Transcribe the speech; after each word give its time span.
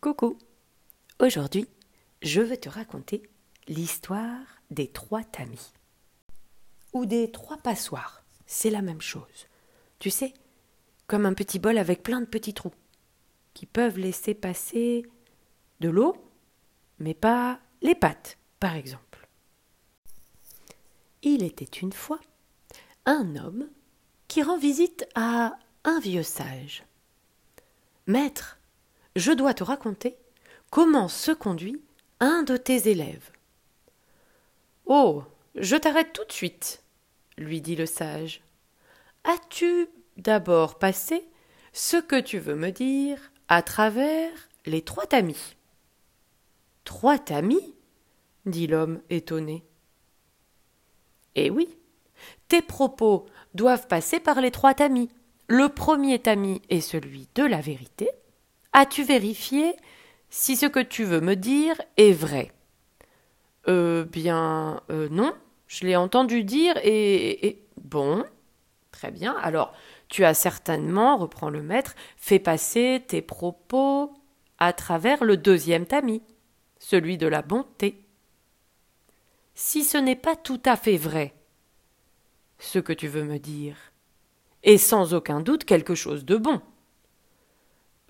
Coucou. 0.00 0.38
Aujourd'hui, 1.20 1.66
je 2.22 2.42
veux 2.42 2.56
te 2.56 2.68
raconter 2.68 3.22
l'histoire 3.66 4.44
des 4.70 4.88
trois 4.88 5.24
tamis. 5.24 5.72
Ou 6.92 7.06
des 7.06 7.32
trois 7.32 7.56
passoires. 7.56 8.22
C'est 8.46 8.70
la 8.70 8.82
même 8.82 9.00
chose. 9.00 9.46
Tu 9.98 10.10
sais, 10.10 10.34
comme 11.06 11.24
un 11.24 11.32
petit 11.32 11.58
bol 11.58 11.78
avec 11.78 12.02
plein 12.02 12.20
de 12.20 12.26
petits 12.26 12.54
trous, 12.54 12.74
qui 13.54 13.64
peuvent 13.64 13.98
laisser 13.98 14.34
passer 14.34 15.06
de 15.80 15.88
l'eau, 15.88 16.14
mais 16.98 17.14
pas 17.14 17.58
les 17.80 17.94
pâtes, 17.94 18.38
par 18.60 18.74
exemple. 18.74 19.26
Il 21.22 21.42
était 21.42 21.64
une 21.64 21.92
fois 21.92 22.20
un 23.06 23.34
homme 23.36 23.68
qui 24.28 24.42
rend 24.42 24.58
visite 24.58 25.06
à 25.14 25.58
un 25.84 26.00
vieux 26.00 26.22
sage. 26.22 26.84
Maître, 28.06 28.58
je 29.16 29.32
dois 29.32 29.54
te 29.54 29.64
raconter 29.64 30.16
comment 30.70 31.08
se 31.08 31.32
conduit 31.32 31.82
un 32.20 32.44
de 32.44 32.56
tes 32.56 32.88
élèves. 32.88 33.30
Oh. 34.84 35.24
Je 35.56 35.74
t'arrête 35.74 36.12
tout 36.12 36.24
de 36.26 36.32
suite, 36.32 36.82
lui 37.38 37.62
dit 37.62 37.76
le 37.76 37.86
sage. 37.86 38.42
As-tu 39.24 39.88
d'abord 40.18 40.78
passé 40.78 41.26
ce 41.72 41.96
que 41.96 42.20
tu 42.20 42.38
veux 42.38 42.54
me 42.54 42.70
dire 42.70 43.32
à 43.48 43.62
travers 43.62 44.30
les 44.66 44.82
trois 44.82 45.06
tamis 45.06 45.56
Trois 46.84 47.18
tamis? 47.18 47.74
dit 48.44 48.66
l'homme 48.66 49.00
étonné. 49.08 49.64
Eh 51.36 51.48
oui, 51.48 51.74
tes 52.48 52.60
propos 52.60 53.24
doivent 53.54 53.88
passer 53.88 54.20
par 54.20 54.42
les 54.42 54.50
trois 54.50 54.74
tamis. 54.74 55.08
Le 55.48 55.70
premier 55.70 56.18
tamis 56.18 56.60
est 56.68 56.80
celui 56.82 57.28
de 57.34 57.44
la 57.44 57.62
vérité. 57.62 58.10
As-tu 58.78 59.04
vérifié 59.04 59.74
si 60.28 60.54
ce 60.54 60.66
que 60.66 60.80
tu 60.80 61.04
veux 61.04 61.22
me 61.22 61.34
dire 61.34 61.80
est 61.96 62.12
vrai? 62.12 62.52
Euh, 63.68 64.04
bien, 64.04 64.82
euh, 64.90 65.08
non, 65.10 65.32
je 65.66 65.86
l'ai 65.86 65.96
entendu 65.96 66.44
dire 66.44 66.76
et, 66.82 67.46
et. 67.46 67.62
Bon, 67.80 68.22
très 68.90 69.10
bien. 69.10 69.34
Alors, 69.40 69.72
tu 70.08 70.26
as 70.26 70.34
certainement, 70.34 71.16
reprend 71.16 71.48
le 71.48 71.62
maître, 71.62 71.94
fait 72.18 72.38
passer 72.38 73.02
tes 73.08 73.22
propos 73.22 74.12
à 74.58 74.74
travers 74.74 75.24
le 75.24 75.38
deuxième 75.38 75.86
tamis, 75.86 76.22
celui 76.78 77.16
de 77.16 77.28
la 77.28 77.40
bonté. 77.40 78.04
Si 79.54 79.84
ce 79.84 79.96
n'est 79.96 80.16
pas 80.16 80.36
tout 80.36 80.60
à 80.66 80.76
fait 80.76 80.98
vrai, 80.98 81.34
ce 82.58 82.78
que 82.78 82.92
tu 82.92 83.08
veux 83.08 83.24
me 83.24 83.38
dire, 83.38 83.78
est 84.64 84.76
sans 84.76 85.14
aucun 85.14 85.40
doute 85.40 85.64
quelque 85.64 85.94
chose 85.94 86.26
de 86.26 86.36
bon. 86.36 86.60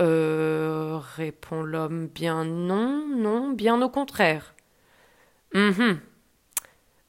Euh, 0.00 0.98
répond 1.16 1.62
l'homme, 1.62 2.06
bien 2.08 2.44
non, 2.44 3.06
non, 3.08 3.52
bien 3.52 3.80
au 3.80 3.88
contraire. 3.88 4.54
Hum 5.54 6.00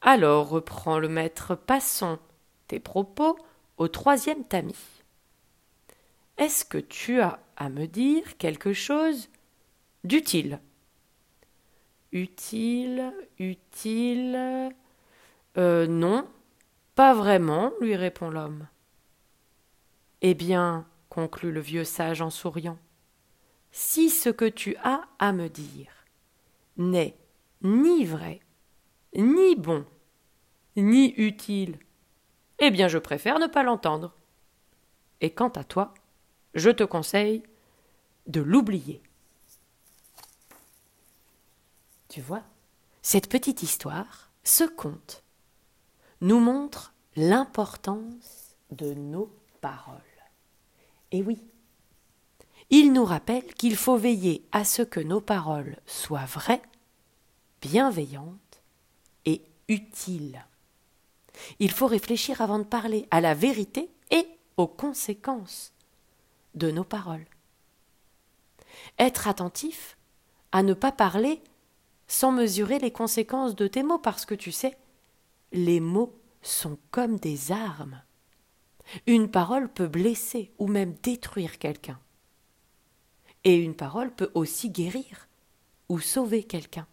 Alors, 0.02 0.50
reprend 0.50 1.00
le 1.00 1.10
maître, 1.10 1.56
passons 1.56 2.20
tes 2.68 2.80
propos 2.80 3.38
au 3.78 3.88
troisième 3.88 4.46
tamis. 4.46 5.04
Est-ce 6.38 6.64
que 6.64 6.78
tu 6.78 7.20
as 7.20 7.40
à 7.58 7.70
me 7.70 7.88
dire 7.88 8.38
quelque 8.38 8.72
chose 8.72 9.30
d'utile? 10.04 10.60
Utile, 12.14 13.12
utile. 13.38 14.72
Euh, 15.58 15.88
non, 15.88 16.26
pas 16.96 17.14
vraiment, 17.14 17.74
lui 17.82 17.96
répond 17.96 18.30
l'homme. 18.30 18.68
Eh 20.22 20.34
bien, 20.34 20.86
conclut 21.18 21.52
le 21.52 21.62
vieux 21.62 21.84
sage 21.84 22.22
en 22.22 22.30
souriant, 22.30 22.78
si 23.72 24.12
ce 24.12 24.30
que 24.30 24.46
tu 24.46 24.76
as 24.84 25.02
à 25.18 25.34
me 25.34 25.50
dire 25.50 26.06
n'est 26.78 27.18
ni 27.64 28.06
vrai, 28.06 28.40
ni 29.16 29.56
bon, 29.56 29.84
ni 30.76 31.16
utile, 31.18 31.80
eh 32.60 32.70
bien 32.70 32.88
je 32.88 33.00
préfère 33.00 33.40
ne 33.40 33.48
pas 33.48 33.64
l'entendre. 33.64 34.14
Et 35.20 35.32
quant 35.32 35.50
à 35.50 35.64
toi, 35.64 35.96
je 36.54 36.70
te 36.70 36.84
conseille 36.84 37.42
de 38.28 38.42
l'oublier. 38.42 39.02
Tu 42.10 42.22
vois, 42.22 42.44
cette 43.02 43.28
petite 43.28 43.64
histoire, 43.64 44.30
ce 44.44 44.66
conte, 44.66 45.24
nous 46.22 46.40
montre 46.40 46.94
l'importance 47.16 48.56
de 48.70 48.94
nos 48.94 49.36
paroles. 49.62 50.17
Et 51.12 51.22
oui, 51.24 51.42
il 52.70 52.92
nous 52.92 53.06
rappelle 53.06 53.54
qu'il 53.54 53.76
faut 53.78 53.98
veiller 53.98 54.46
à 54.52 54.66
ce 54.66 54.82
que 54.82 55.00
nos 55.00 55.22
paroles 55.22 55.78
soient 55.86 56.26
vraies, 56.26 56.62
bienveillantes 57.62 58.62
et 59.26 59.42
utiles. 59.70 60.46
Il 61.60 61.72
faut 61.72 61.88
réfléchir 61.88 62.42
avant 62.42 62.60
de 62.60 62.64
parler 62.64 63.08
à 63.12 63.22
la 63.22 63.34
vérité 63.34 63.90
et 64.12 64.28
aux 64.58 64.68
conséquences 64.68 65.72
de 66.56 66.72
nos 66.72 66.84
paroles. 66.84 67.26
Être 69.00 69.28
attentif 69.28 69.98
à 70.52 70.64
ne 70.64 70.74
pas 70.74 70.92
parler 70.92 71.42
sans 72.08 72.32
mesurer 72.32 72.80
les 72.80 72.92
conséquences 72.92 73.56
de 73.56 73.68
tes 73.68 73.84
mots, 73.84 74.00
parce 74.00 74.26
que 74.26 74.36
tu 74.36 74.52
sais, 74.52 74.78
les 75.52 75.80
mots 75.80 76.18
sont 76.42 76.78
comme 76.92 77.18
des 77.18 77.52
armes. 77.52 78.02
Une 79.06 79.30
parole 79.30 79.70
peut 79.70 79.88
blesser 79.88 80.52
ou 80.58 80.68
même 80.68 80.94
détruire 81.04 81.58
quelqu'un. 81.58 82.00
Et 83.44 83.56
une 83.56 83.76
parole 83.76 84.14
peut 84.14 84.32
aussi 84.34 84.70
guérir 84.70 85.28
ou 85.90 86.00
sauver 86.00 86.44
quelqu'un. 86.44 86.88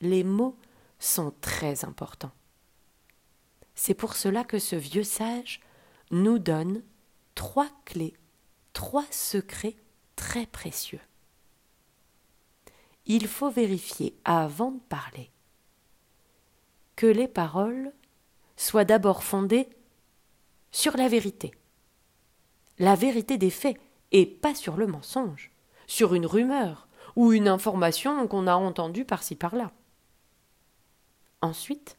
Les 0.00 0.24
mots 0.24 0.56
sont 0.98 1.32
très 1.40 1.84
importants. 1.84 2.32
C'est 3.74 3.94
pour 3.94 4.14
cela 4.14 4.44
que 4.44 4.58
ce 4.58 4.76
vieux 4.76 5.04
sage 5.04 5.60
nous 6.10 6.38
donne 6.38 6.82
trois 7.34 7.70
clés, 7.84 8.14
trois 8.72 9.06
secrets 9.10 9.76
très 10.16 10.46
précieux. 10.46 11.00
Il 13.06 13.26
faut 13.26 13.50
vérifier 13.50 14.14
avant 14.24 14.72
de 14.72 14.80
parler 14.80 15.30
que 16.96 17.06
les 17.06 17.28
paroles 17.28 17.92
soient 18.56 18.84
d'abord 18.84 19.24
fondées 19.24 19.68
sur 20.72 20.96
la 20.96 21.08
vérité. 21.08 21.52
La 22.78 22.94
vérité 22.94 23.38
des 23.38 23.50
faits, 23.50 23.78
et 24.12 24.26
pas 24.26 24.54
sur 24.54 24.76
le 24.76 24.86
mensonge, 24.86 25.50
sur 25.86 26.14
une 26.14 26.26
rumeur 26.26 26.88
ou 27.16 27.32
une 27.32 27.48
information 27.48 28.26
qu'on 28.28 28.46
a 28.46 28.54
entendue 28.54 29.04
par-ci 29.04 29.34
par-là. 29.34 29.72
Ensuite, 31.42 31.96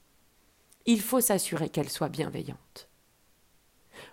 il 0.85 1.01
faut 1.01 1.21
s'assurer 1.21 1.69
qu'elles 1.69 1.89
soient 1.89 2.09
bienveillantes. 2.09 2.89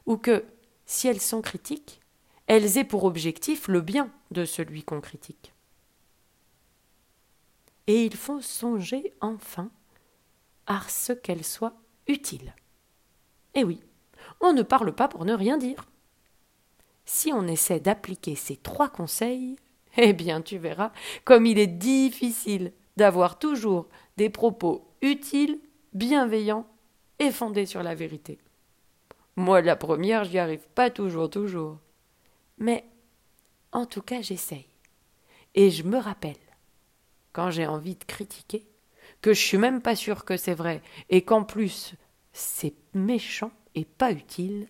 Ou 0.06 0.16
que, 0.16 0.44
si 0.86 1.08
elles 1.08 1.20
sont 1.20 1.40
critiques, 1.40 2.00
elles 2.46 2.78
aient 2.78 2.84
pour 2.84 3.04
objectif 3.04 3.68
le 3.68 3.80
bien 3.80 4.10
de 4.30 4.44
celui 4.44 4.82
qu'on 4.82 5.00
critique. 5.00 5.52
Et 7.86 8.04
il 8.04 8.16
faut 8.16 8.40
songer 8.40 9.14
enfin 9.20 9.70
à 10.66 10.80
ce 10.88 11.12
qu'elles 11.12 11.44
soient 11.44 11.76
utiles. 12.06 12.54
Eh 13.54 13.64
oui, 13.64 13.80
on 14.40 14.52
ne 14.52 14.62
parle 14.62 14.92
pas 14.92 15.08
pour 15.08 15.24
ne 15.24 15.34
rien 15.34 15.58
dire. 15.58 15.86
Si 17.04 17.32
on 17.32 17.46
essaie 17.46 17.80
d'appliquer 17.80 18.34
ces 18.34 18.56
trois 18.56 18.88
conseils, 18.88 19.56
eh 19.96 20.12
bien 20.12 20.42
tu 20.42 20.58
verras 20.58 20.92
comme 21.24 21.46
il 21.46 21.58
est 21.58 21.66
difficile 21.66 22.72
d'avoir 22.96 23.38
toujours 23.38 23.88
des 24.16 24.30
propos 24.30 24.84
utiles, 25.02 25.58
bienveillants 25.94 26.66
et 27.18 27.30
fondés 27.30 27.66
sur 27.66 27.82
la 27.82 27.94
vérité. 27.94 28.38
Moi, 29.36 29.60
la 29.62 29.76
première, 29.76 30.24
j'y 30.24 30.38
arrive 30.38 30.66
pas 30.74 30.90
toujours, 30.90 31.30
toujours. 31.30 31.78
Mais, 32.58 32.84
en 33.70 33.86
tout 33.86 34.02
cas, 34.02 34.20
j'essaye. 34.20 34.66
Et 35.54 35.70
je 35.70 35.84
me 35.84 35.96
rappelle, 35.96 36.34
quand 37.32 37.50
j'ai 37.50 37.66
envie 37.66 37.94
de 37.94 38.04
critiquer, 38.04 38.66
que 39.22 39.32
je 39.32 39.40
suis 39.40 39.58
même 39.58 39.80
pas 39.80 39.94
sûr 39.94 40.24
que 40.24 40.36
c'est 40.36 40.54
vrai, 40.54 40.82
et 41.08 41.22
qu'en 41.22 41.44
plus, 41.44 41.94
c'est 42.32 42.74
méchant 42.94 43.52
et 43.74 43.84
pas 43.84 44.12
utile, 44.12 44.68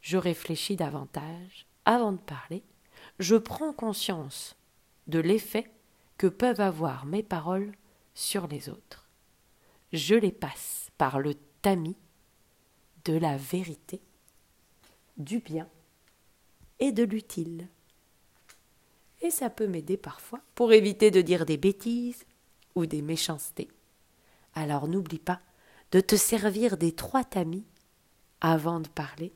je 0.00 0.16
réfléchis 0.16 0.76
davantage 0.76 1.66
avant 1.84 2.12
de 2.12 2.18
parler, 2.18 2.62
je 3.18 3.36
prends 3.36 3.72
conscience 3.72 4.56
de 5.06 5.18
l'effet 5.18 5.70
que 6.18 6.26
peuvent 6.26 6.60
avoir 6.60 7.06
mes 7.06 7.22
paroles 7.22 7.72
sur 8.14 8.46
les 8.46 8.68
autres. 8.68 9.08
Je 9.92 10.14
les 10.14 10.32
passe 10.32 10.90
par 10.98 11.18
le 11.18 11.34
tamis 11.62 11.96
de 13.04 13.14
la 13.14 13.36
vérité, 13.36 14.00
du 15.16 15.40
bien 15.40 15.68
et 16.78 16.92
de 16.92 17.02
l'utile. 17.02 17.68
Et 19.20 19.30
ça 19.30 19.50
peut 19.50 19.66
m'aider 19.66 19.96
parfois 19.96 20.40
pour 20.54 20.72
éviter 20.72 21.10
de 21.10 21.20
dire 21.20 21.46
des 21.46 21.56
bêtises 21.56 22.24
ou 22.74 22.86
des 22.86 23.02
méchancetés. 23.02 23.68
Alors 24.54 24.88
n'oublie 24.88 25.18
pas 25.18 25.40
de 25.92 26.00
te 26.00 26.16
servir 26.16 26.78
des 26.78 26.92
trois 26.92 27.22
tamis 27.22 27.66
avant 28.40 28.80
de 28.80 28.88
parler 28.88 29.32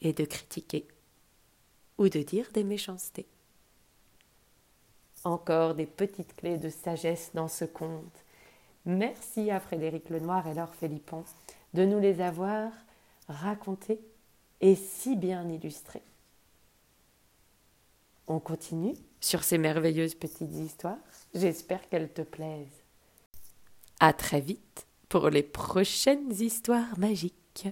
et 0.00 0.12
de 0.12 0.24
critiquer 0.24 0.86
ou 1.98 2.08
de 2.08 2.22
dire 2.22 2.48
des 2.52 2.64
méchancetés. 2.64 3.26
Encore 5.24 5.74
des 5.74 5.86
petites 5.86 6.36
clés 6.36 6.58
de 6.58 6.68
sagesse 6.68 7.30
dans 7.34 7.48
ce 7.48 7.64
conte. 7.64 8.24
Merci 8.86 9.50
à 9.50 9.58
Frédéric 9.58 10.10
Lenoir 10.10 10.46
et 10.46 10.54
Laure 10.54 10.74
Philippon 10.74 11.24
de 11.72 11.84
nous 11.84 11.98
les 11.98 12.20
avoir 12.20 12.70
racontés 13.28 14.00
et 14.60 14.76
si 14.76 15.16
bien 15.16 15.48
illustrés. 15.48 16.02
On 18.26 18.38
continue 18.38 18.94
sur 19.20 19.42
ces 19.42 19.58
merveilleuses 19.58 20.14
petites 20.14 20.54
histoires. 20.54 20.98
J'espère 21.34 21.88
qu'elles 21.88 22.12
te 22.12 22.22
plaisent. 22.22 22.82
À 24.00 24.12
très 24.12 24.40
vite 24.40 24.83
pour 25.08 25.30
les 25.30 25.42
prochaines 25.42 26.32
histoires 26.32 26.98
magiques. 26.98 27.68